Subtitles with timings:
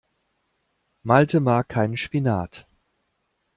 [1.03, 2.65] Malte mag keinen Spinat.